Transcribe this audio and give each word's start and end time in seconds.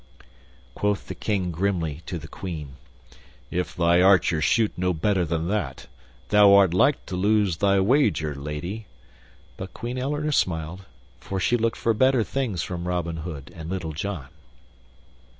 Quoth 0.73 1.07
the 1.07 1.13
King 1.13 1.51
grimly, 1.51 2.01
to 2.07 2.17
the 2.17 2.27
Queen, 2.27 2.75
"If 3.51 3.75
thy 3.75 4.01
archers 4.01 4.43
shoot 4.43 4.73
no 4.75 4.95
better 4.95 5.23
than 5.25 5.47
that, 5.49 5.85
thou 6.29 6.55
art 6.55 6.73
like 6.73 7.05
to 7.05 7.15
lose 7.15 7.57
thy 7.57 7.79
wager, 7.81 8.33
lady." 8.33 8.87
But 9.57 9.75
Queen 9.75 9.99
Eleanor 9.99 10.31
smiled, 10.31 10.85
for 11.19 11.39
she 11.39 11.55
looked 11.55 11.77
for 11.77 11.93
better 11.93 12.23
things 12.23 12.63
from 12.63 12.87
Robin 12.87 13.17
Hood 13.17 13.53
and 13.55 13.69
Little 13.69 13.93
John. 13.93 14.29